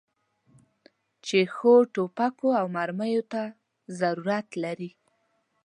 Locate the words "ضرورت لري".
3.99-4.91